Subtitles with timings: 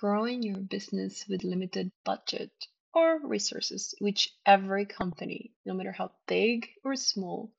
[0.00, 2.52] growing your business with limited budget
[2.94, 7.52] or resources, which every company, no matter how big or small,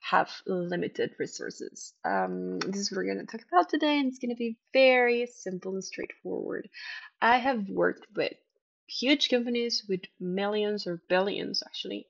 [0.00, 1.94] have limited resources.
[2.04, 4.56] Um, this is what we're going to talk about today, and it's going to be
[4.72, 6.68] very simple and straightforward.
[7.20, 8.34] I have worked with
[8.86, 12.06] huge companies with millions or billions actually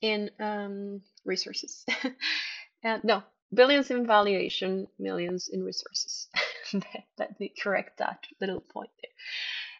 [0.00, 1.84] in um, resources.
[2.82, 3.22] and no,
[3.52, 6.28] billions in valuation, millions in resources.
[7.18, 9.12] Let me correct that little point there.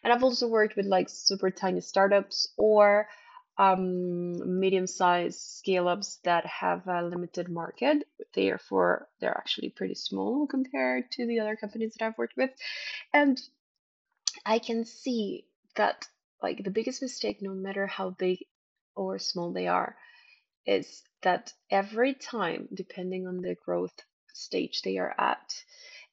[0.03, 3.07] And I've also worked with like super tiny startups or
[3.57, 8.07] um, medium-sized scale-ups that have a limited market.
[8.33, 12.51] Therefore, they're actually pretty small compared to the other companies that I've worked with.
[13.13, 13.41] And
[14.45, 15.45] I can see
[15.75, 16.05] that
[16.41, 18.39] like the biggest mistake, no matter how big
[18.95, 19.95] or small they are,
[20.65, 23.95] is that every time, depending on the growth
[24.33, 25.53] stage they are at,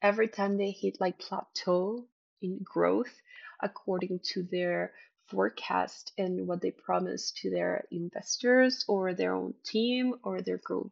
[0.02, 2.04] every time they hit like plateau
[2.42, 3.14] in growth
[3.60, 4.92] according to their
[5.28, 10.90] forecast and what they promise to their investors or their own team or their growth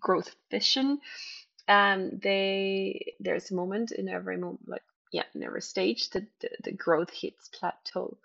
[0.00, 0.98] growth vision
[1.68, 6.48] um they there's a moment in every moment like yeah in every stage that the,
[6.64, 8.16] the growth hits plateau.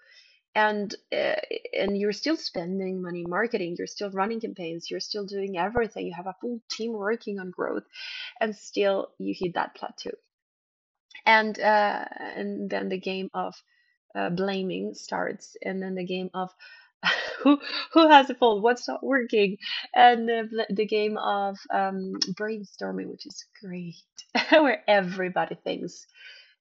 [0.53, 1.35] And uh,
[1.79, 6.13] and you're still spending money marketing you're still running campaigns you're still doing everything you
[6.13, 7.85] have a full team working on growth
[8.41, 10.11] and still you hit that plateau
[11.25, 12.05] and uh,
[12.35, 13.55] and then the game of
[14.15, 16.49] uh, blaming starts and then the game of
[17.43, 17.59] who
[17.93, 19.57] who has a fault what's not working
[19.95, 23.95] and the, the game of um, brainstorming which is great
[24.51, 26.05] where everybody thinks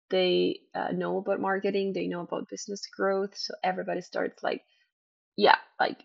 [0.09, 4.61] they uh, know about marketing they know about business growth so everybody starts like
[5.37, 5.97] yeah like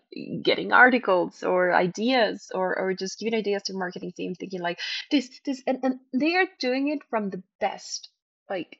[0.43, 4.79] getting articles or ideas or or just giving ideas to marketing team thinking like
[5.11, 8.09] this this and, and they are doing it from the best
[8.49, 8.79] like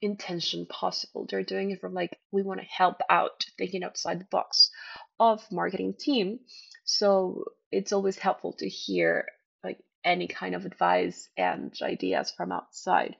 [0.00, 4.26] intention possible they're doing it from like we want to help out thinking outside the
[4.30, 4.70] box
[5.18, 6.38] of marketing team
[6.84, 9.26] so it's always helpful to hear
[9.64, 13.16] like any kind of advice and ideas from outside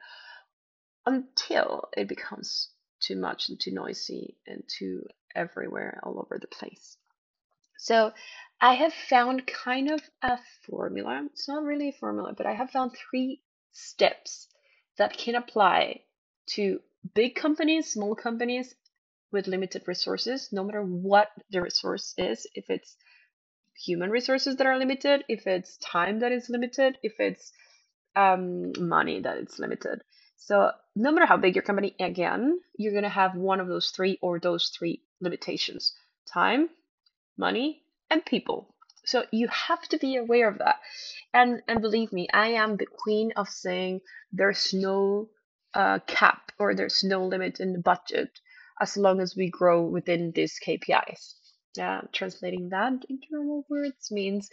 [1.05, 2.69] until it becomes
[3.01, 5.03] too much and too noisy and too
[5.35, 6.97] everywhere all over the place.
[7.79, 8.13] So
[8.61, 10.39] I have found kind of a
[10.69, 11.27] formula.
[11.33, 13.41] It's not really a formula, but I have found three
[13.73, 14.49] steps
[14.99, 16.03] that can apply
[16.51, 16.81] to
[17.15, 18.75] big companies, small companies
[19.33, 22.97] with limited resources, no matter what the resource is, if it's
[23.77, 27.53] human resources that are limited, if it's time that is limited, if it's
[28.17, 30.03] um, money that is limited.
[30.37, 34.19] So no matter how big your company, again, you're gonna have one of those three
[34.23, 35.95] or those three limitations:
[36.33, 36.71] time,
[37.39, 38.75] money, and people.
[39.09, 40.81] So you have to be aware of that.
[41.33, 44.03] And and believe me, I am the queen of saying
[44.33, 45.31] there's no
[45.73, 48.39] uh, cap or there's no limit in the budget
[48.79, 51.23] as long as we grow within these KPIs.
[51.81, 54.51] Uh, translating that into normal words means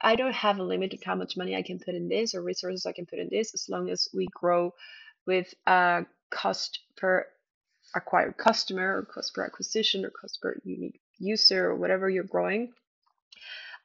[0.00, 2.42] I don't have a limit of how much money I can put in this or
[2.42, 4.74] resources I can put in this as long as we grow
[5.28, 7.28] with a cost per
[7.94, 12.72] acquired customer or cost per acquisition or cost per unique user or whatever you're growing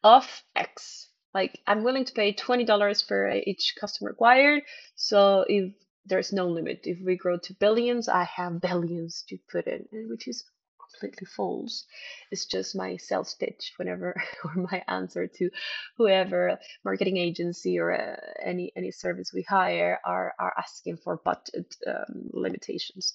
[0.03, 0.25] of
[0.55, 1.09] X.
[1.33, 4.63] Like I'm willing to pay $20 for each customer acquired.
[4.95, 5.73] So if
[6.05, 10.27] there's no limit, if we grow to billions, I have billions to put in, which
[10.27, 10.43] is
[10.89, 11.85] completely false.
[12.31, 15.49] It's just my sales pitch whenever or my answer to
[15.97, 21.75] whoever marketing agency or uh, any any service we hire are are asking for budget
[21.85, 23.13] um, limitations.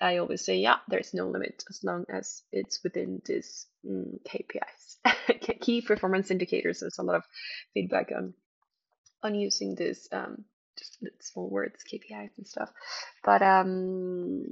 [0.00, 5.60] I always say, yeah, there's no limit as long as it's within this mm, KPIs,
[5.60, 6.80] key performance indicators.
[6.80, 7.24] There's a lot of
[7.74, 8.34] feedback on
[9.22, 10.44] on using this um,
[10.78, 12.70] just small words, KPIs and stuff.
[13.24, 14.44] But um,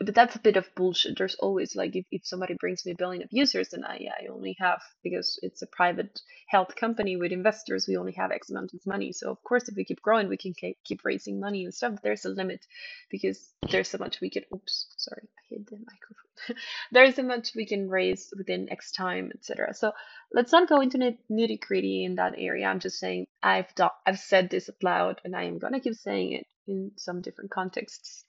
[0.00, 1.18] but that's a bit of bullshit.
[1.18, 4.26] There's always like if, if somebody brings me a billion of users, then I I
[4.26, 8.72] only have because it's a private health company with investors, we only have X amount
[8.74, 9.12] of money.
[9.12, 12.00] So of course, if we keep growing, we can keep raising money and stuff.
[12.02, 12.66] There's a limit
[13.10, 14.44] because there's so much we can.
[14.52, 16.56] Oops, sorry, I hit the microphone.
[16.92, 19.74] there's so much we can raise within X time, etc.
[19.74, 19.92] So
[20.32, 20.98] let's not go into
[21.30, 22.66] nitty gritty in that area.
[22.66, 25.94] I'm just saying I've done, I've said this out loud, and I am gonna keep
[25.94, 28.24] saying it in some different contexts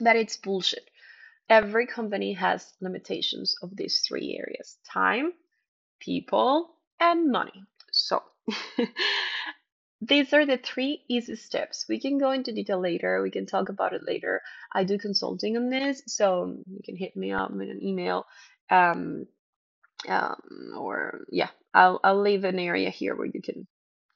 [0.00, 0.90] that it's bullshit.
[1.48, 5.32] Every company has limitations of these three areas time,
[6.00, 6.70] people,
[7.00, 7.64] and money.
[7.92, 8.22] So,
[10.00, 11.86] these are the three easy steps.
[11.88, 14.42] We can go into detail later, we can talk about it later.
[14.72, 18.26] I do consulting on this, so you can hit me up with an email.
[18.70, 19.26] Um,
[20.08, 23.66] um, or yeah, I'll, I'll leave an area here where you can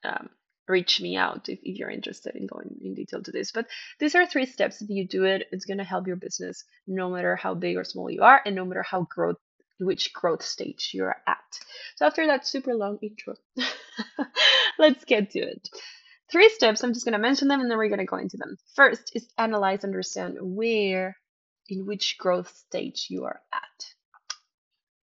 [0.03, 0.29] um,
[0.67, 3.51] reach me out if, if you're interested in going in detail to this.
[3.51, 3.67] But
[3.99, 4.81] these are three steps.
[4.81, 7.83] If you do it, it's going to help your business no matter how big or
[7.83, 9.37] small you are and no matter how growth
[9.79, 11.59] which growth stage you're at.
[11.95, 13.35] So after that super long intro,
[14.79, 15.69] let's get to it.
[16.31, 18.37] Three steps, I'm just going to mention them and then we're going to go into
[18.37, 18.57] them.
[18.73, 21.17] First is analyze, understand where,
[21.69, 23.85] in which growth stage you are at.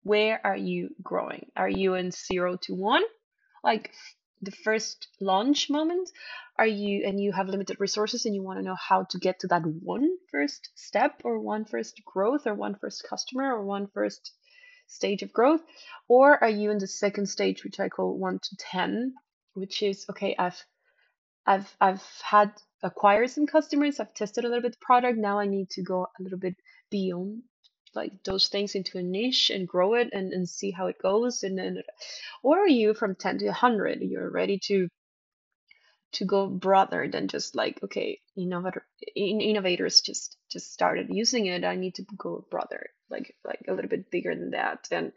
[0.02, 1.50] Where are you growing?
[1.56, 3.02] Are you in zero to one?
[3.64, 3.92] Like
[4.42, 6.10] the first launch moment?
[6.58, 9.40] Are you and you have limited resources and you want to know how to get
[9.40, 13.86] to that one first step or one first growth or one first customer or one
[13.88, 14.32] first
[14.86, 15.62] stage of growth?
[16.08, 19.14] Or are you in the second stage which i call 1 to 10
[19.54, 20.64] which is okay i've
[21.46, 22.52] i've i've had
[22.82, 26.22] acquired some customers i've tested a little bit product now i need to go a
[26.22, 26.56] little bit
[26.90, 27.42] beyond
[27.96, 31.42] like those things into a niche and grow it and, and see how it goes
[31.42, 31.82] and then
[32.42, 34.88] or are you from 10 to 100 you're ready to
[36.12, 41.64] to go broader than just like okay innovator in, innovators just just started using it
[41.64, 45.12] i need to go broader like like a little bit bigger than that and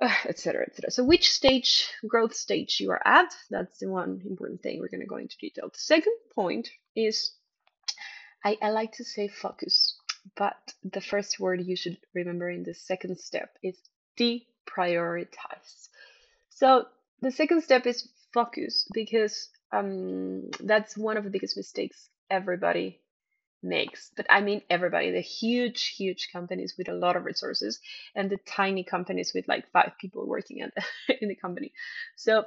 [0.26, 4.80] etc etc so which stage growth stage you are at that's the one important thing
[4.80, 5.68] we're going to go into detail.
[5.68, 7.32] The second point is
[8.44, 9.95] I, I like to say focus
[10.36, 13.76] but the first word you should remember in the second step is
[14.18, 15.88] deprioritize.
[16.50, 16.86] So
[17.20, 23.00] the second step is focus because um, that's one of the biggest mistakes everybody
[23.62, 24.10] makes.
[24.16, 27.80] But I mean everybody, the huge, huge companies with a lot of resources
[28.14, 30.72] and the tiny companies with like five people working at
[31.20, 31.72] in the company.
[32.16, 32.44] So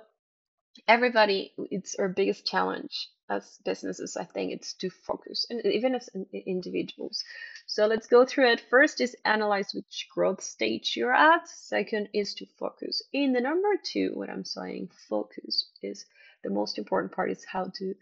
[0.87, 4.17] everybody, it's our biggest challenge as businesses.
[4.17, 7.23] I think it's to focus, and even as individuals.
[7.67, 8.61] So let's go through it.
[8.69, 11.47] First is analyze which growth stage you're at.
[11.47, 13.03] Second is to focus.
[13.13, 16.05] In the number two, what I'm saying, focus is
[16.43, 17.93] the most important part is how to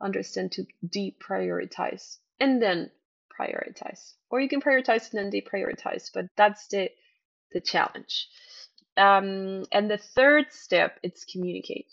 [0.00, 2.90] understand to deprioritize and then
[3.38, 4.12] prioritize.
[4.30, 6.90] Or you can prioritize and then deprioritize, but that's the
[7.52, 8.28] the challenge.
[8.96, 11.86] Um, and the third step, it's communicate.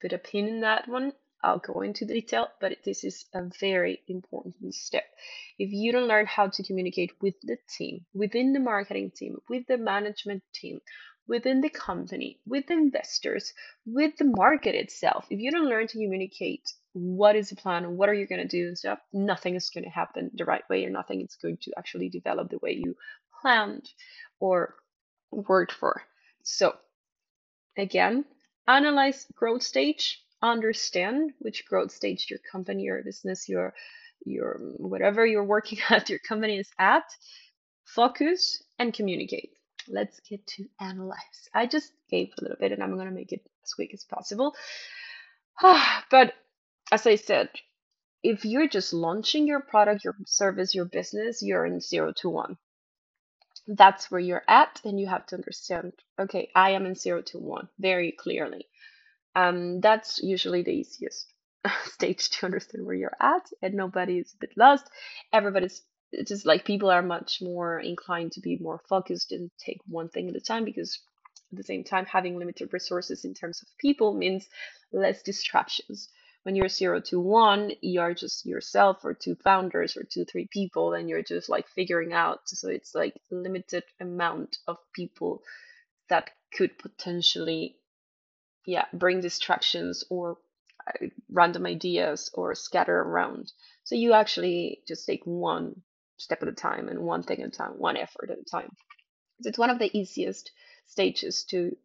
[0.00, 1.12] Put a pin in that one
[1.42, 5.04] I'll go into detail, but this is a very important step.
[5.58, 9.66] If you don't learn how to communicate with the team, within the marketing team, with
[9.66, 10.80] the management team,
[11.26, 13.54] within the company, with the investors,
[13.86, 18.08] with the market itself, if you don't learn to communicate what is the plan what
[18.08, 20.84] are you going to do and stuff, nothing is going to happen the right way
[20.84, 22.96] or nothing is going to actually develop the way you
[23.40, 23.88] planned
[24.40, 24.74] or
[25.30, 26.02] worked for.
[26.42, 26.74] So,
[27.78, 28.24] again,
[28.66, 33.74] analyze growth stage understand which growth stage your company your business your
[34.24, 37.04] your whatever you're working at your company is at
[37.84, 39.50] focus and communicate.
[39.88, 41.48] Let's get to analyze.
[41.52, 44.04] I just gave a little bit and i'm going to make it as quick as
[44.04, 44.54] possible.
[46.10, 46.34] But
[46.92, 47.48] as i said
[48.22, 52.56] if you're just launching your product your service your business you're in zero to one
[53.76, 57.38] that's where you're at and you have to understand okay i am in zero to
[57.38, 58.66] one very clearly
[59.34, 61.32] um, that's usually the easiest
[61.84, 64.90] stage to understand where you're at, and nobody is a bit lost.
[65.32, 65.82] Everybody's
[66.12, 70.08] it's just like people are much more inclined to be more focused and take one
[70.08, 70.98] thing at a time because
[71.52, 74.48] at the same time having limited resources in terms of people means
[74.92, 76.08] less distractions
[76.42, 80.94] when you're zero to one you're just yourself or two founders or two three people
[80.94, 85.42] and you're just like figuring out so it's like limited amount of people
[86.08, 87.76] that could potentially
[88.66, 90.36] yeah bring distractions or
[90.86, 93.52] uh, random ideas or scatter around.
[93.84, 95.82] So you actually just take one
[96.18, 98.70] step at a time and one thing at a time one effort at a time.
[99.42, 100.50] So it's one of the easiest
[100.86, 101.76] stages to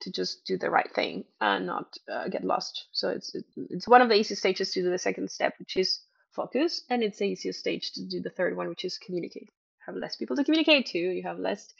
[0.00, 4.02] to just do the right thing and not uh, get lost so it's it's one
[4.02, 6.00] of the easiest stages to do the second step which is
[6.30, 9.48] focus and it's the easiest stage to do the third one which is communicate
[9.86, 11.72] have less people to communicate to you have less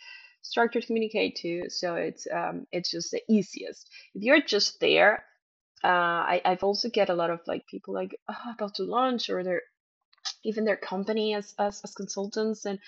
[0.43, 1.69] structure to communicate to.
[1.69, 3.89] So it's um, it's just the easiest.
[4.15, 5.25] If you're just there,
[5.85, 5.89] uh,
[6.33, 9.45] I, I've also get a lot of like people like oh, about to launch or
[9.45, 9.63] they're
[10.45, 12.79] even their company as, as as consultants and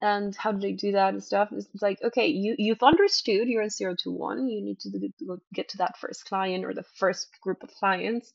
[0.00, 1.48] and how do they do that and stuff.
[1.52, 4.48] It's like okay, you you've understood you're in zero to one.
[4.48, 4.90] You need to
[5.54, 8.32] get to that first client or the first group of clients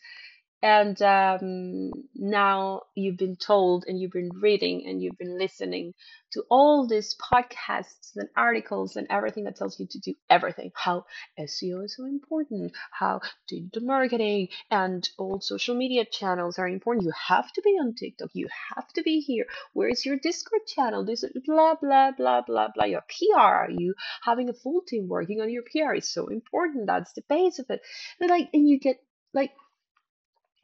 [0.64, 5.94] and um, now you've been told and you've been reading and you've been listening
[6.32, 10.72] to all these podcasts and articles and everything that tells you to do everything.
[10.74, 11.04] How
[11.38, 12.72] seo is so important.
[12.92, 17.06] How digital marketing and all social media channels are important.
[17.06, 18.30] You have to be on tiktok.
[18.32, 19.46] You have to be here.
[19.74, 21.04] Where is your discord channel?
[21.04, 22.86] This blah blah blah blah blah.
[22.86, 26.88] Your pr are you having a full team working on your pr is so important.
[26.88, 27.82] That's the base of it.
[28.22, 28.96] And like and you get
[29.34, 29.52] like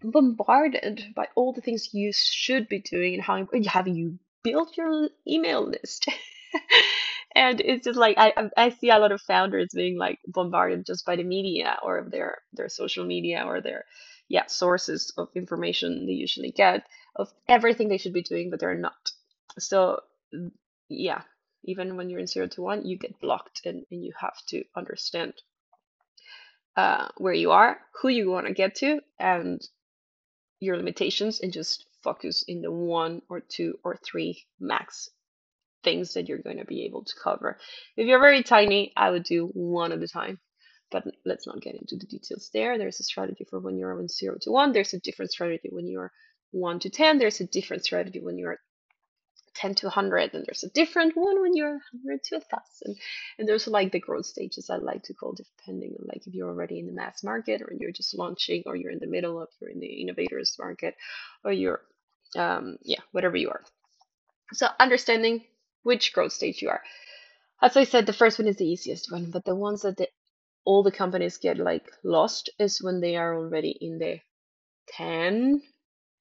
[0.01, 5.09] bombarded by all the things you should be doing and how have you built your
[5.27, 6.07] email list.
[7.35, 11.05] And it's just like I I see a lot of founders being like bombarded just
[11.05, 13.85] by the media or their their social media or their
[14.27, 18.75] yeah sources of information they usually get of everything they should be doing but they're
[18.75, 19.11] not.
[19.59, 20.01] So
[20.89, 21.21] yeah
[21.63, 24.63] even when you're in zero to one you get blocked and, and you have to
[24.75, 25.33] understand
[26.75, 29.61] uh, where you are who you want to get to and
[30.59, 35.09] your limitations and just focus in the one or two or three max
[35.83, 37.57] things that you're going to be able to cover.
[37.95, 40.39] If you're very tiny, I would do one at a time.
[40.91, 42.77] But let's not get into the details there.
[42.77, 44.71] There's a strategy for when you're on zero to one.
[44.71, 46.11] There's a different strategy when you're
[46.51, 47.19] one to 10.
[47.19, 48.57] There's a different strategy when you're
[49.59, 52.95] 10 to 100 and there's a different one when you're 100 to 1000
[53.37, 56.49] and there's like the growth stages i like to call depending on like if you're
[56.49, 59.49] already in the mass market or you're just launching or you're in the middle of
[59.59, 60.95] you're in the innovators market
[61.43, 61.81] or you're
[62.37, 63.63] um yeah whatever you are.
[64.53, 65.43] So understanding
[65.83, 66.81] which growth stage you are.
[67.61, 70.07] As i said the first one is the easiest one but the ones that the,
[70.63, 74.19] all the companies get like lost is when they are already in the
[74.87, 75.61] 10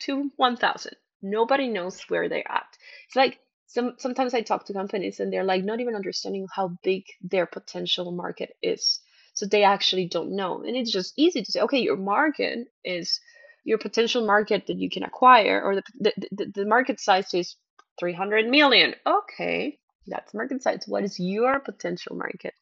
[0.01, 5.21] to 1000 nobody knows where they're at it's like some sometimes i talk to companies
[5.21, 9.01] and they're like not even understanding how big their potential market is.
[9.35, 10.65] So they actually don't know.
[10.65, 13.21] And it's just easy to say okay your market is
[13.65, 17.57] your potential market that you can acquire or the the, the, market size is
[18.01, 18.95] 300 million.
[19.07, 19.79] Okay
[20.09, 20.85] that's market size.
[20.87, 22.55] What is your potential market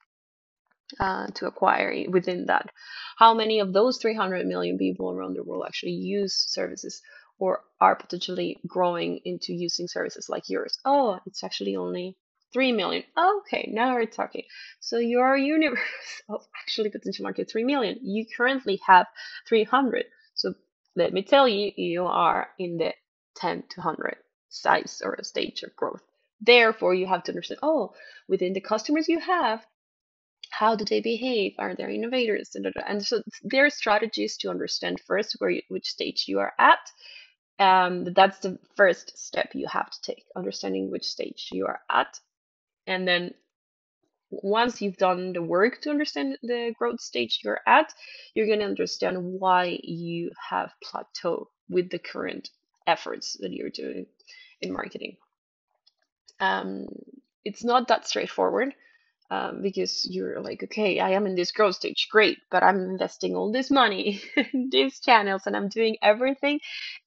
[1.01, 2.71] uh, to acquire within that?
[3.17, 7.01] How many of those 300 million people around the world actually use services
[7.39, 10.79] or are potentially growing into using services like yours.
[10.85, 12.17] Oh, it's actually only
[12.53, 13.05] 3 million.
[13.19, 14.45] Okay, now we're talking.
[14.81, 15.81] So your universe
[16.29, 17.99] of actually potential market 3 million.
[18.03, 19.07] You currently have
[19.49, 20.07] 300.
[20.35, 20.55] So
[20.95, 22.95] let me tell you, you are in the
[23.37, 24.17] 10 to 100
[24.49, 26.03] size or a stage of growth.
[26.41, 27.95] Therefore, you have to understand, oh,
[28.29, 29.65] within the customers you have,
[30.51, 31.55] how do they behave?
[31.59, 32.57] Are there innovators?
[32.87, 36.79] And so there are strategies to understand first where you, which stage you are at
[37.59, 42.19] um, that's the first step you have to take, understanding which stage you are at.
[42.87, 43.35] And then
[44.31, 47.93] once you've done the work to understand the growth stage you're at,
[48.35, 52.51] you're going to understand why you have plateau with the current
[52.87, 54.07] efforts that you're doing
[54.61, 55.17] in marketing.
[56.41, 56.87] Um,
[57.45, 58.75] it's not that straightforward
[59.31, 63.37] um, because you're like, okay, I am in this growth stage, great, but I'm investing
[63.37, 64.23] all this money
[64.55, 66.59] in these channels and I'm doing everything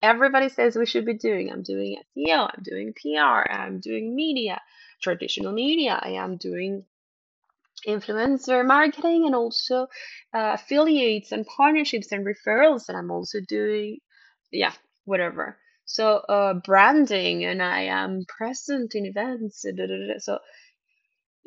[0.04, 1.52] everybody says we should be doing.
[1.52, 4.62] I'm doing SEO, I'm doing PR, I'm doing media,
[5.02, 6.86] traditional media, I am doing
[7.88, 9.84] influencer marketing and also
[10.34, 14.00] uh, affiliates and partnerships and referrals, and I'm also doing,
[14.52, 14.74] yeah,
[15.06, 15.58] whatever.
[15.86, 19.66] So uh, branding, and I am present in events.
[20.20, 20.40] So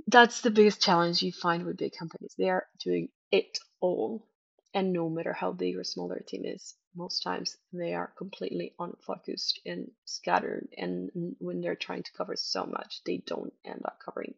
[0.06, 2.35] that's the biggest challenge you find with big companies.
[2.37, 4.26] They are doing it all.
[4.75, 8.75] And no matter how big or small their team is, most times they are completely
[8.78, 10.68] unfocused and scattered.
[10.76, 14.35] And when they're trying to cover so much, they don't end up covering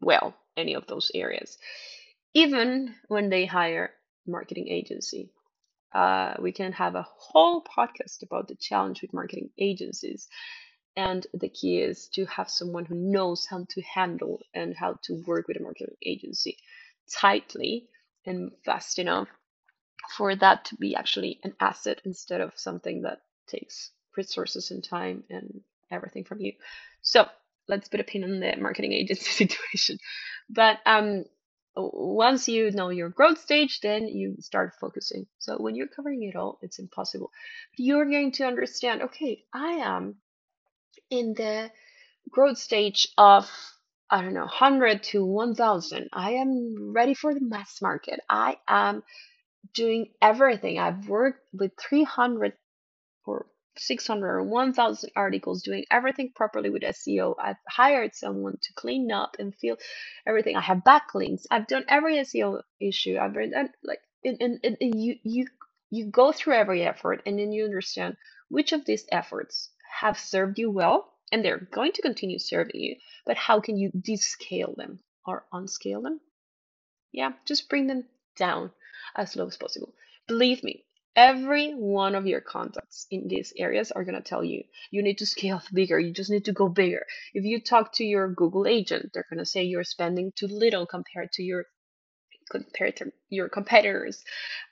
[0.00, 1.58] well any of those areas.
[2.32, 3.92] Even when they hire
[4.26, 5.30] marketing agency,
[5.94, 10.28] uh, we can have a whole podcast about the challenge with marketing agencies
[10.96, 15.22] and the key is to have someone who knows how to handle and how to
[15.26, 16.56] work with a marketing agency
[17.12, 17.88] tightly
[18.26, 19.28] and fast enough
[20.16, 25.24] for that to be actually an asset instead of something that takes resources and time
[25.30, 25.60] and
[25.90, 26.52] everything from you.
[27.02, 27.26] So
[27.68, 29.98] let's put a pin on the marketing agency situation.
[30.48, 31.24] But um,
[31.76, 35.26] once you know your growth stage, then you start focusing.
[35.38, 37.30] So when you're covering it all, it's impossible.
[37.76, 40.16] You're going to understand, okay, I am
[41.18, 41.70] in the
[42.30, 43.50] growth stage of
[44.10, 46.08] I don't know, 100 to 1000.
[46.12, 48.20] I am ready for the mass market.
[48.28, 49.02] I am
[49.72, 50.78] doing everything.
[50.78, 52.52] I've worked with 300
[53.26, 57.34] or 600 or 1000 articles, doing everything properly with SEO.
[57.42, 59.78] I've hired someone to clean up and fill
[60.26, 60.56] everything.
[60.56, 61.46] I have backlinks.
[61.50, 63.18] I've done every SEO issue.
[63.18, 65.46] I've done like, and, and, and you, you,
[65.90, 68.16] you go through every effort and then you understand
[68.48, 72.96] which of these efforts have served you well and they're going to continue serving you,
[73.26, 76.20] but how can you descale them or unscale them?
[77.12, 78.04] Yeah, just bring them
[78.36, 78.70] down
[79.16, 79.94] as low as possible.
[80.26, 80.84] Believe me,
[81.16, 85.18] every one of your contacts in these areas are going to tell you you need
[85.18, 88.66] to scale bigger you just need to go bigger if you talk to your google
[88.66, 91.66] agent they're going to say you're spending too little compared to your
[92.50, 94.24] compared to your competitors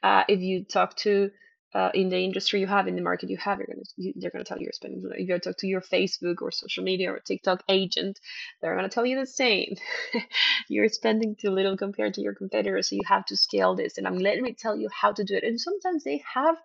[0.02, 1.30] uh, if you talk to
[1.74, 4.30] uh, in the industry you have, in the market you have, you're gonna you, they're
[4.30, 5.02] gonna tell you you're spending.
[5.16, 8.20] If you talk to your Facebook or social media or TikTok agent,
[8.60, 9.76] they're gonna tell you the same.
[10.68, 13.96] you're spending too little compared to your competitors, so you have to scale this.
[13.96, 15.44] And I'm letting me tell you how to do it.
[15.44, 16.56] And sometimes they have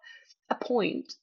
[0.50, 1.14] a point,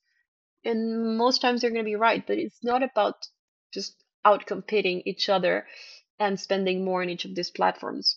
[0.64, 2.26] and most times they're gonna be right.
[2.26, 3.26] But it's not about
[3.72, 5.66] just out competing each other
[6.18, 8.16] and spending more in each of these platforms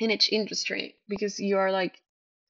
[0.00, 2.00] in each industry because you are like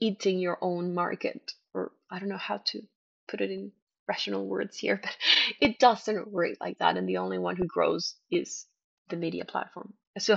[0.00, 2.82] eating your own market or I don't know how to
[3.28, 3.72] put it in
[4.06, 5.16] rational words here, but
[5.60, 6.96] it doesn't work like that.
[6.96, 8.66] And the only one who grows is
[9.08, 9.94] the media platform.
[10.18, 10.36] So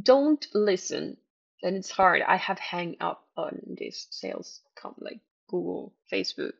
[0.00, 1.16] don't listen.
[1.62, 2.22] And it's hard.
[2.22, 6.52] I have hang up on this sales com like Google, Facebook,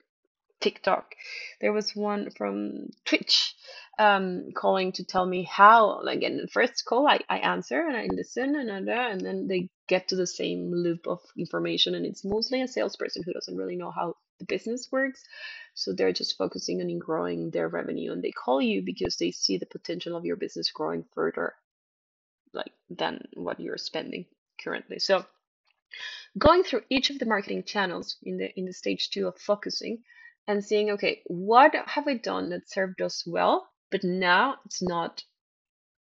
[0.61, 1.15] TikTok.
[1.61, 3.55] There was one from Twitch
[3.99, 7.97] um, calling to tell me how, like in the first call, I, I answer and
[7.97, 11.95] I listen and, and then they get to the same loop of information.
[11.95, 15.23] And it's mostly a salesperson who doesn't really know how the business works.
[15.75, 19.59] So they're just focusing on growing their revenue and they call you because they see
[19.59, 21.55] the potential of your business growing further
[22.53, 24.27] like than what you're spending
[24.63, 24.99] currently.
[24.99, 25.25] So
[26.39, 30.03] going through each of the marketing channels in the in the stage two of focusing
[30.47, 35.23] and seeing okay what have i done that served us well but now it's not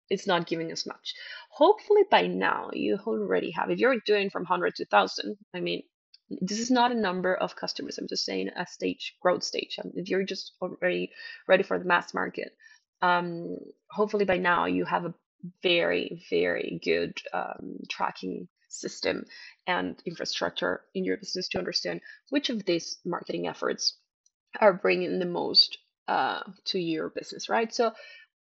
[0.09, 1.13] it's not giving us much.
[1.51, 5.83] Hopefully by now you already have if you're doing from 100 to 1000 i mean
[6.41, 7.97] this is not a number of customers.
[7.97, 9.79] I'm just saying a stage growth stage.
[9.83, 11.11] Um, if you're just already
[11.47, 12.55] ready for the mass market
[13.01, 13.57] um,
[13.91, 15.13] hopefully by now you have a
[15.63, 19.25] very very good um, tracking system
[19.67, 23.97] and infrastructure in your business to understand which of these marketing efforts
[24.59, 27.73] are bringing the most uh, to your business, right?
[27.73, 27.91] So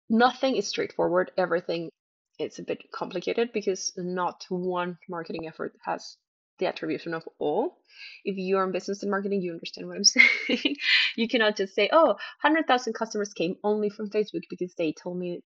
[0.09, 1.31] nothing is straightforward.
[1.37, 1.91] Everything
[2.39, 6.17] is a bit complicated because not one marketing effort has
[6.59, 7.79] the attribution of all.
[8.25, 10.77] If you're in business and marketing, you understand what I'm saying.
[11.17, 12.07] you cannot just say, oh,
[12.43, 15.43] 100,000 customers came only from Facebook because they told me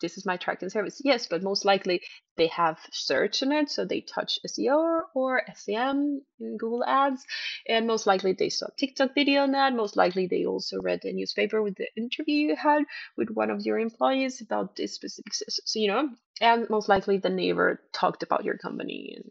[0.00, 1.00] this is my tracking service.
[1.04, 2.02] Yes, but most likely
[2.36, 7.24] they have search in it, so they touch SEO or SEM in Google Ads,
[7.68, 9.74] and most likely they saw TikTok video on that.
[9.74, 12.84] Most likely they also read the newspaper with the interview you had
[13.16, 16.08] with one of your employees about this specific, so you know,
[16.40, 19.30] and most likely the neighbor talked about your company and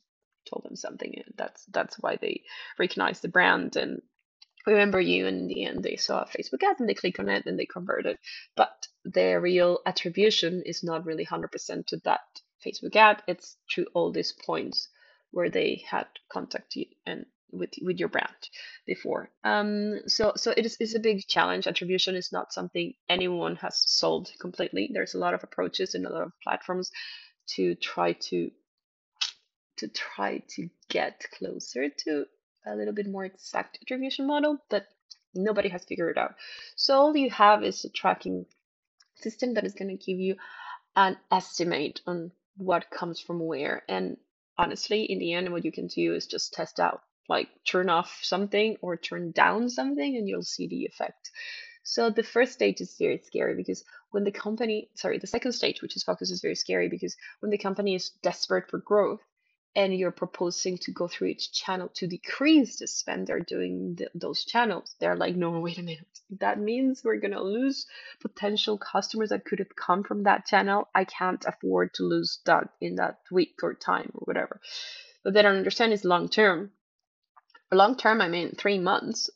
[0.50, 1.14] told them something.
[1.16, 2.42] And that's that's why they
[2.80, 4.02] recognize the brand and
[4.66, 7.30] remember you and in the end they saw a facebook ad and they click on
[7.30, 8.18] it and they converted
[8.56, 12.22] but their real attribution is not really 100% to that
[12.66, 13.22] facebook ad.
[13.28, 14.90] It's to all these points
[15.32, 18.50] where they had contact you and with with your brand
[18.86, 19.30] before.
[19.44, 21.68] Um so so it is it's a big challenge.
[21.68, 24.90] Attribution is not something anyone has solved completely.
[24.92, 26.92] There's a lot of approaches and a lot of platforms
[27.56, 28.52] to try to
[29.78, 32.26] to try to get closer to
[32.66, 34.88] a little bit more exact attribution model, but
[35.34, 36.36] nobody has figured it out.
[36.76, 38.46] So all you have is a tracking
[39.16, 40.36] system that is going to give you
[40.96, 43.84] an estimate on what comes from where.
[43.88, 44.18] And
[44.58, 48.20] honestly, in the end, what you can do is just test out, like turn off
[48.22, 51.32] something or turn down something, and you'll see the effect.
[51.84, 55.82] So the first stage is very scary because when the company, sorry, the second stage,
[55.82, 59.22] which is focus, is very scary because when the company is desperate for growth,
[59.76, 64.10] and you're proposing to go through each channel to decrease the spend they're doing the,
[64.16, 64.96] those channels.
[65.00, 66.08] They're like no wait a minute.
[66.40, 67.86] That means we're going to lose
[68.22, 70.88] potential customers that could have come from that channel.
[70.96, 74.62] I can't afford to lose that in that week or time or whatever.
[75.24, 76.72] But they don't understand is long term.
[77.72, 79.30] Long term i mean three months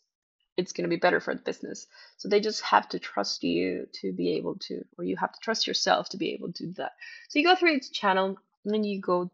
[0.56, 1.88] it's going to be better for the business.
[2.18, 5.40] So they just have to trust you to be able to or you have to
[5.42, 6.92] trust yourself to be able to do that.
[7.30, 9.32] So you go through each channel and then you go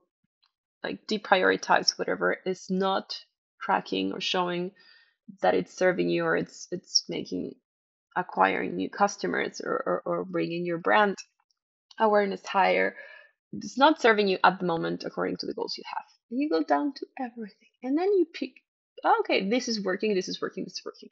[0.85, 3.17] like deprioritize whatever is not
[3.61, 4.71] tracking or showing
[5.41, 7.53] that it's serving you or it's it's making
[8.15, 11.15] acquiring new customers or, or, or bringing your brand
[11.99, 12.95] awareness higher
[13.53, 16.05] it's not serving you at the moment according to the goals you have.
[16.29, 17.69] You go down to everything.
[17.83, 18.51] And then you pick
[19.03, 21.09] oh, okay this is working this is working this is working.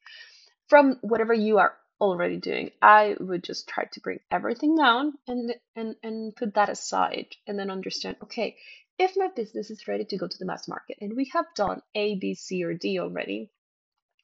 [0.68, 5.54] From whatever you are already doing i would just try to bring everything down and
[5.76, 8.58] and and put that aside and then understand okay
[9.00, 11.82] if my business is ready to go to the mass market and we have done
[11.96, 13.52] A, B, C, or D already,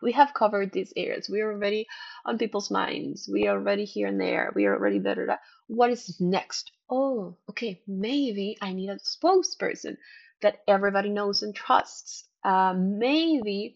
[0.02, 1.30] we have covered these areas.
[1.30, 1.88] We are already
[2.26, 3.30] on people's minds.
[3.32, 4.52] We are already here and there.
[4.56, 5.36] We are already da.
[5.68, 6.72] What is next?
[6.90, 9.98] Oh, okay, maybe I need a spokesperson
[10.42, 12.26] that everybody knows and trusts.
[12.44, 13.76] Uh, maybe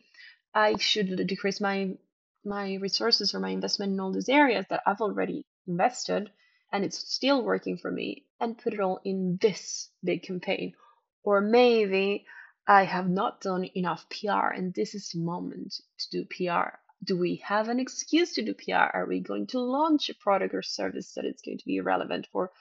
[0.56, 1.98] I should decrease my
[2.46, 6.30] my resources or my investment in all these areas that I've already invested
[6.74, 10.74] and it's still working for me and put it all in this big campaign
[11.24, 12.26] or maybe
[12.68, 16.78] I have not done enough PR, and this is the moment to do PR.
[17.04, 18.90] Do we have an excuse to do PR?
[18.94, 22.28] Are we going to launch a product or service that is going to be relevant
[22.32, 22.52] for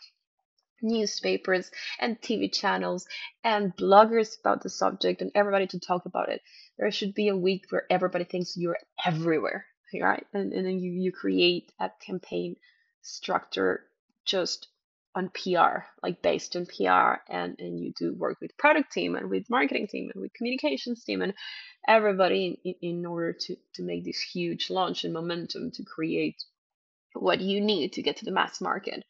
[0.80, 1.70] newspapers
[2.00, 3.06] and TV channels
[3.44, 6.42] and bloggers about the subject and everybody to talk about it?
[6.78, 10.26] There should be a week where everybody thinks you're everywhere, right?
[10.32, 12.56] And, and then you, you create a campaign
[13.02, 13.84] structure
[14.24, 14.66] just
[15.14, 19.30] on PR, like based on PR, and and you do work with product team and
[19.30, 21.34] with marketing team and with communications team and
[21.86, 26.42] everybody in, in order to to make this huge launch and momentum to create
[27.14, 29.04] what you need to get to the mass market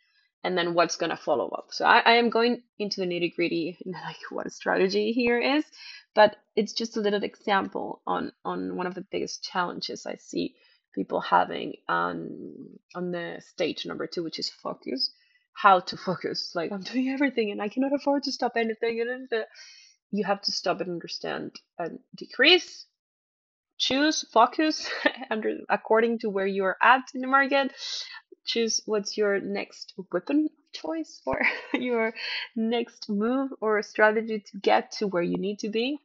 [0.45, 1.69] and then what's going to follow up.
[1.71, 5.65] So I, I am going into the nitty gritty like what a strategy here is
[6.15, 10.55] but it's just a little example on on one of the biggest challenges i see
[10.95, 15.13] people having on on the stage number two which is focus
[15.53, 16.53] how to focus.
[16.55, 19.01] Like I'm doing everything and I cannot afford to stop anything.
[19.01, 19.29] And
[20.11, 22.87] you have to stop and understand and decrease,
[23.79, 24.89] choose, focus
[25.31, 27.73] under according to where you're at in the market.
[28.45, 31.41] Choose what's your next weapon of choice or
[31.75, 32.13] your
[32.57, 35.99] next move or strategy to get to where you need to be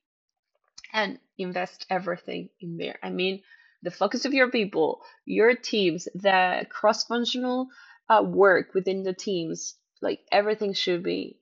[0.93, 2.97] and invest everything in there.
[3.03, 3.41] I mean,
[3.83, 7.67] the focus of your people, your teams, the cross functional
[8.09, 11.39] uh, work within the teams, like everything should be,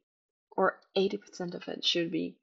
[0.51, 2.38] or 80% of it should be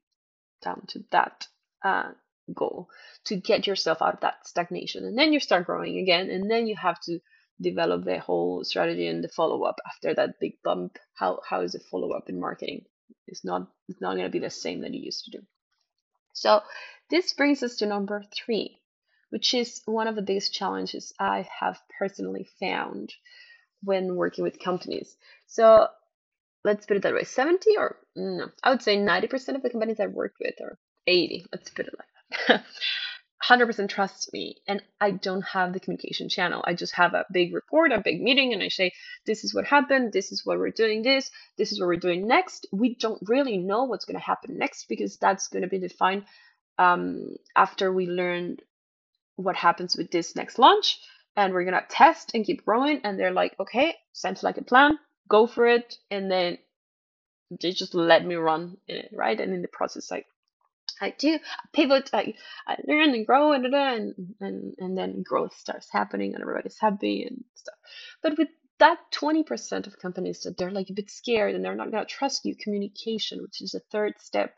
[0.63, 1.47] down to that
[1.83, 2.11] uh,
[2.53, 2.89] goal
[3.25, 5.05] to get yourself out of that stagnation.
[5.05, 7.19] And then you start growing again, and then you have to
[7.61, 10.97] develop the whole strategy and the follow up after that big bump.
[11.15, 12.85] How how is the follow up in marketing?
[13.27, 15.43] It's not it's not going to be the same that you used to do.
[16.33, 16.61] So
[17.09, 18.79] this brings us to number three,
[19.29, 23.13] which is one of the biggest challenges I have personally found
[23.83, 25.15] when working with companies.
[25.47, 25.87] So
[26.63, 27.23] let's put it that way.
[27.23, 31.45] 70 or no, I would say 90% of the companies I've worked with, or 80,
[31.51, 32.63] let's put it like that.
[33.49, 36.63] 100% trust me and i don't have the communication channel.
[36.65, 38.93] I just have a big report a big meeting and i say
[39.25, 40.13] this is what happened.
[40.13, 41.29] This is what we're doing this.
[41.57, 42.67] This is what we're doing next.
[42.71, 46.23] We don't really know what's going to happen next because that's going to be defined
[46.77, 48.57] um, after we learn
[49.35, 50.99] what happens with this next launch
[51.37, 53.01] and we're gonna test and keep growing.
[53.03, 55.97] And they're like, okay, sounds like a plan, go for it.
[56.11, 56.57] And then
[57.61, 59.39] they just let me run in it, right?
[59.39, 60.27] And in the process, like
[61.01, 62.33] I do, I pivot, I,
[62.67, 67.23] I learn and grow, and, and and and then growth starts happening, and everybody's happy
[67.23, 67.75] and stuff.
[68.23, 71.91] But with that 20% of companies that they're like a bit scared and they're not
[71.91, 74.55] gonna trust you, communication, which is the third step,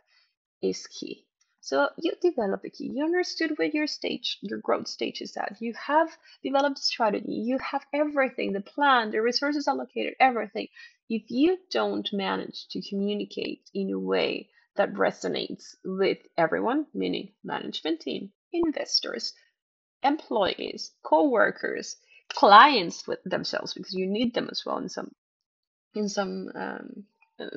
[0.61, 1.24] is key.
[1.65, 2.91] So you develop a key.
[2.93, 5.58] You understood where your stage, your growth stage is at.
[5.60, 7.32] You have developed a strategy.
[7.32, 10.67] You have everything, the plan, the resources allocated, everything.
[11.10, 18.01] If you don't manage to communicate in a way that resonates with everyone, meaning management
[18.01, 19.34] team, investors,
[20.04, 21.95] employees, co-workers,
[22.30, 25.12] clients with themselves, because you need them as well in some
[25.95, 27.06] in some um,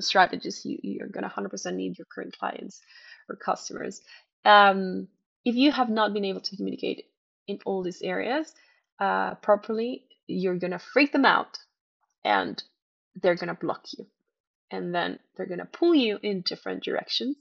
[0.00, 0.64] strategies.
[0.64, 2.80] You you're gonna 100% need your current clients
[3.28, 4.00] or customers.
[4.44, 5.08] Um,
[5.44, 7.06] if you have not been able to communicate
[7.46, 8.54] in all these areas
[8.98, 11.58] uh, properly, you're gonna freak them out,
[12.24, 12.62] and
[13.20, 14.06] they're gonna block you,
[14.70, 17.36] and then they're gonna pull you in different directions.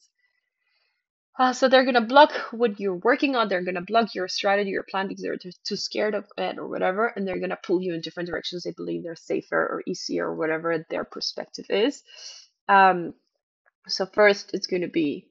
[1.40, 3.48] Uh, so they're gonna block what you're working on.
[3.48, 7.08] They're gonna block your strategy, your plan because they're too scared of it or whatever,
[7.08, 8.64] and they're gonna pull you in different directions.
[8.64, 12.04] They believe they're safer or easier or whatever their perspective is.
[12.68, 13.14] Um,
[13.88, 15.28] so first, it's going to be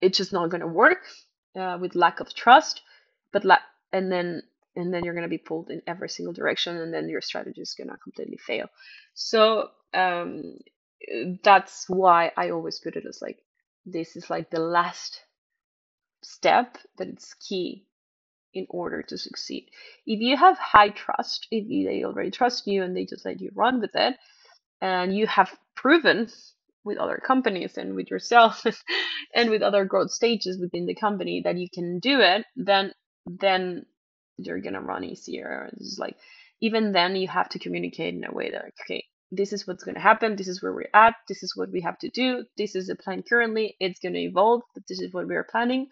[0.00, 1.04] it's just not going to work
[1.58, 2.82] uh, with lack of trust
[3.32, 3.58] but la-
[3.92, 4.42] and then
[4.76, 7.60] and then you're going to be pulled in every single direction and then your strategy
[7.60, 8.66] is going to completely fail.
[9.14, 10.58] So um,
[11.42, 13.38] that's why i always put it as like
[13.86, 15.20] this is like the last
[16.22, 17.86] step but it's key
[18.54, 19.68] in order to succeed.
[20.06, 23.50] If you have high trust if they already trust you and they just let you
[23.54, 24.16] run with it
[24.80, 26.28] and you have proven
[26.84, 28.64] with other companies and with yourself
[29.34, 32.92] and with other growth stages within the company that you can do it, then
[33.26, 33.84] then
[34.38, 35.68] you're gonna run easier.
[35.74, 36.16] It's like
[36.60, 40.00] even then you have to communicate in a way that okay, this is what's gonna
[40.00, 42.86] happen, this is where we're at, this is what we have to do, this is
[42.86, 45.88] the plan currently, it's gonna evolve, but this is what we're planning.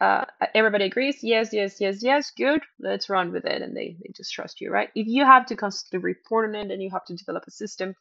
[0.00, 4.12] Uh, everybody agrees, yes, yes, yes, yes, good, let's run with it, and they, they
[4.14, 4.90] just trust you, right?
[4.94, 7.94] If you have to constantly report on it and you have to develop a system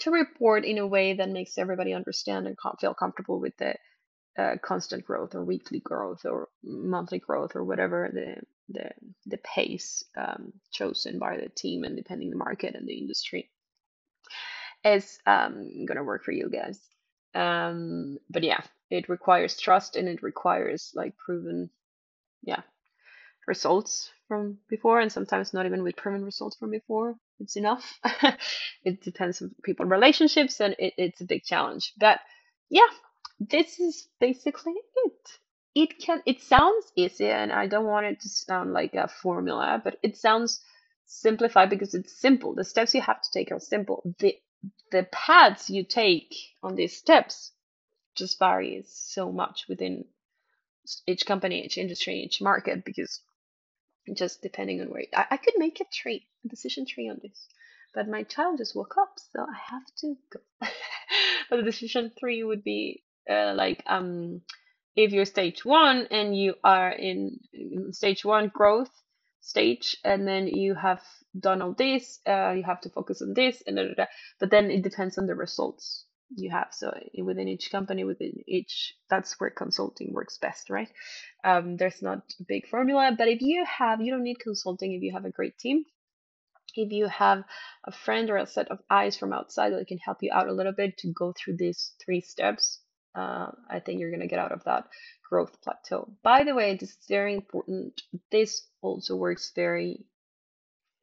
[0.00, 3.74] to report in a way that makes everybody understand and feel comfortable with the
[4.38, 8.36] uh, constant growth or weekly growth or monthly growth or whatever the
[8.72, 8.90] the,
[9.26, 13.50] the pace um, chosen by the team and depending the market and the industry
[14.84, 16.78] is um, gonna work for you guys.
[17.34, 18.60] Um, but yeah,
[18.90, 21.70] it requires trust and it requires like proven
[22.42, 22.62] yeah
[23.46, 27.98] results from before and sometimes not even with proven results from before it's enough.
[28.84, 31.92] It depends on people relationships and it, it's a big challenge.
[31.98, 32.20] But
[32.68, 32.88] yeah
[33.38, 34.74] this is basically
[35.04, 35.28] it.
[35.74, 39.80] It can it sounds easy and i don't want it to sound like a formula
[39.82, 40.60] but it sounds
[41.10, 42.54] simplified because it's simple.
[42.54, 44.14] The steps you have to take are simple.
[44.18, 44.36] The
[44.92, 47.52] the paths you take on these steps
[48.14, 50.04] just varies so much within
[51.06, 53.20] each company each industry each market because
[54.16, 57.48] just depending on where I, I could make a tree a decision tree on this
[57.94, 60.40] but my child just woke up so i have to go
[61.50, 64.42] but the decision tree would be uh, like um
[64.96, 68.90] if you're stage one and you are in, in stage one growth
[69.40, 71.02] stage and then you have
[71.38, 74.06] done all this uh, you have to focus on this and da, da, da.
[74.40, 76.04] but then it depends on the results
[76.36, 76.92] you have so
[77.24, 80.88] within each company within each that's where consulting works best right
[81.44, 85.02] um, there's not a big formula but if you have you don't need consulting if
[85.02, 85.84] you have a great team
[86.76, 87.42] if you have
[87.84, 90.52] a friend or a set of eyes from outside that can help you out a
[90.52, 92.80] little bit to go through these three steps
[93.14, 94.84] uh, I think you're going to get out of that
[95.28, 96.12] growth plateau.
[96.22, 98.00] By the way, this is very important.
[98.30, 100.04] This also works very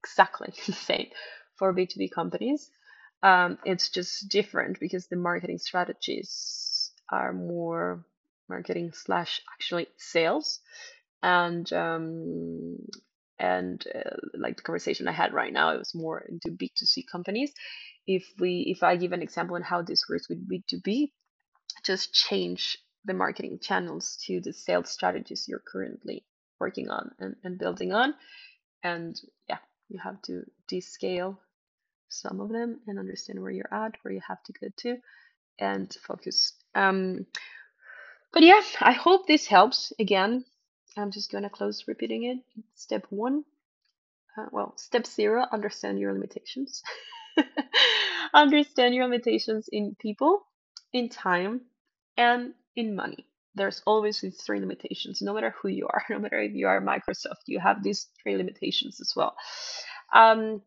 [0.04, 1.08] exactly the same
[1.56, 2.70] for B2B companies.
[3.24, 8.06] Um, it's just different because the marketing strategies are more
[8.50, 10.60] marketing slash actually sales
[11.24, 12.78] and um,
[13.40, 17.52] and uh, like the conversation I had right now, it was more into B2C companies.
[18.08, 21.12] If we if I give an example on how this works with B2B,
[21.86, 26.26] just change the marketing channels to the sales strategies you're currently
[26.60, 28.14] working on and, and building on.
[28.84, 31.38] And yeah, you have to descale
[32.10, 34.98] some of them and understand where you're at, where you have to get to,
[35.60, 36.54] and focus.
[36.76, 37.26] Um,
[38.34, 39.94] but yeah, I hope this helps.
[40.00, 40.46] Again,
[40.98, 42.38] I'm just gonna close repeating it.
[42.76, 43.44] Step one,
[44.38, 46.84] uh, well, step zero, understand your limitations.
[48.34, 50.46] understand your limitations in people,
[50.94, 51.62] in time,
[52.18, 53.26] and in money.
[53.56, 56.82] There's always these three limitations, no matter who you are, no matter if you are
[56.82, 59.36] Microsoft, you have these three limitations as well.
[60.14, 60.62] Um,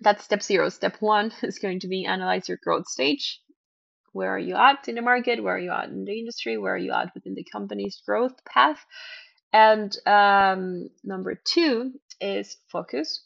[0.00, 0.68] that's step zero.
[0.68, 3.40] Step one is going to be analyze your growth stage.
[4.12, 5.42] Where are you at in the market?
[5.42, 6.56] Where are you at in the industry?
[6.56, 8.84] Where are you at within the company's growth path?
[9.52, 13.24] And um, number two is focus,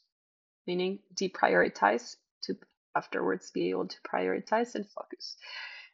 [0.67, 2.55] meaning deprioritize to
[2.97, 5.37] afterwards be able to prioritize and focus.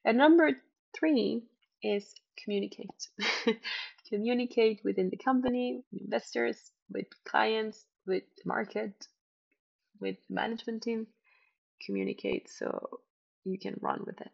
[0.05, 0.51] And number
[0.99, 1.43] three
[1.83, 3.09] is communicate.
[4.09, 9.07] communicate within the company, investors, with clients, with the market,
[10.01, 11.07] with the management team.
[11.85, 13.01] Communicate so
[13.45, 14.31] you can run with it.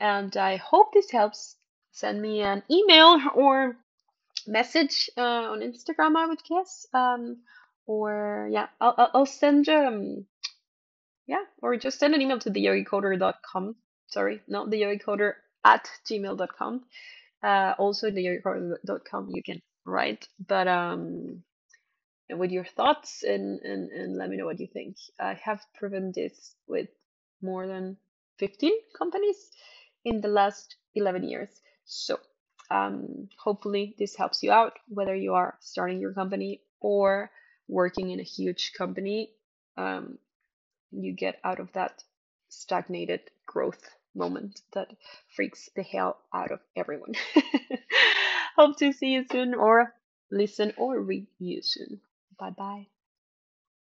[0.00, 1.56] And I hope this helps.
[1.92, 3.76] Send me an email or
[4.48, 6.86] message uh, on Instagram, I would guess.
[6.92, 7.42] Um,
[7.86, 10.26] or yeah, I'll, I'll send um
[11.26, 13.76] yeah, or just send an email to theyogicoder.com.
[14.08, 14.82] Sorry, not the
[15.64, 16.82] at gmail.com.
[17.42, 21.42] Uh, also, theyogicoder.com you can write, but um,
[22.30, 24.96] with your thoughts and, and, and let me know what you think.
[25.20, 26.88] I have proven this with
[27.42, 27.96] more than
[28.38, 29.50] 15 companies
[30.04, 31.48] in the last 11 years.
[31.84, 32.18] So,
[32.70, 37.30] um, hopefully, this helps you out whether you are starting your company or
[37.68, 39.30] working in a huge company.
[39.76, 40.18] Um,
[40.90, 42.02] you get out of that
[42.48, 44.92] stagnated growth moment that
[45.34, 47.14] freaks the hell out of everyone.
[48.56, 49.92] Hope to see you soon or
[50.30, 52.00] listen or read you soon.
[52.34, 52.93] 拜拜。